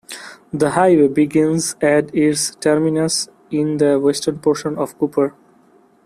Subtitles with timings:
[0.51, 5.35] The highway begins at its terminus in the western portion of Cooper.